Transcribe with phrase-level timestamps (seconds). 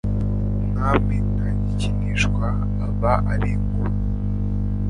[0.63, 2.47] Umwami ntagikinishwa
[2.87, 3.97] Aba ari inkuba,